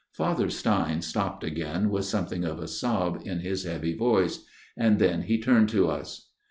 [0.13, 4.43] Father Stein stopped again, with something of a sob in his old heavy voice;
[4.75, 6.31] and then he turned to us.